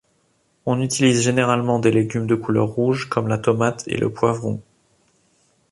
On 0.65 0.81
utilise 0.81 1.21
généralement 1.21 1.77
des 1.77 1.91
légumes 1.91 2.25
de 2.25 2.33
couleur 2.33 2.69
rouge 2.69 3.07
comme 3.07 3.27
la 3.27 3.37
tomate 3.37 3.83
et 3.87 3.97
le 3.97 4.11
poivron. 4.11 4.59